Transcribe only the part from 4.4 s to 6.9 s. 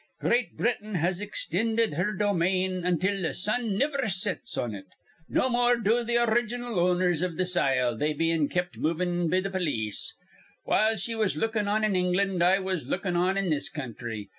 on it. No more do th' original